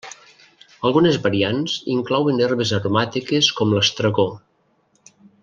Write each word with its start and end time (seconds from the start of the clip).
Algunes 0.87 1.19
variants 1.25 1.75
inclouen 1.97 2.41
herbes 2.47 2.73
aromàtiques 2.79 3.51
com 3.61 3.75
l'estragó. 3.77 4.27